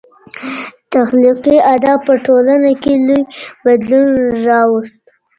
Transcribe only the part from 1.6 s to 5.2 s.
ادب په ټولنه کي لوی بدلون راوست.